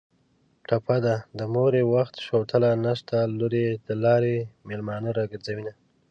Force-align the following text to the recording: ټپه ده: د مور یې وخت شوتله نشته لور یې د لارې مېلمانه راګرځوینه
ټپه 0.67 0.97
ده: 1.05 1.15
د 1.37 1.39
مور 1.53 1.71
یې 1.79 1.83
وخت 1.95 2.15
شوتله 2.25 2.69
نشته 2.85 3.17
لور 3.37 3.53
یې 3.63 3.69
د 3.87 3.89
لارې 4.03 4.35
مېلمانه 4.67 5.09
راګرځوینه 5.17 5.73